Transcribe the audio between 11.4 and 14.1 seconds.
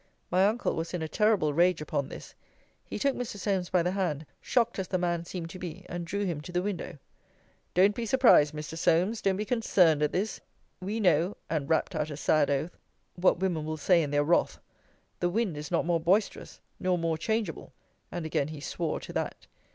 and rapt out a sad oath, what women will say in